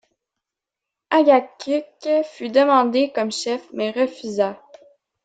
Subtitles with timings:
[1.11, 4.59] Agaguk fut demandé comme chef mais refusa.